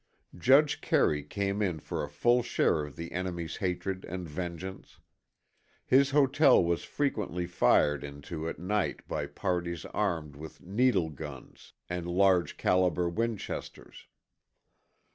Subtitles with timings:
[0.35, 4.97] Judge Carey came in for a full share of the enemy's hatred and vengeance.
[5.85, 12.07] His hotel was frequently fired into at night by parties armed with needle guns and
[12.07, 14.07] large calibre Winchesters.